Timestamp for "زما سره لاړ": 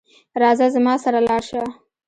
0.75-1.41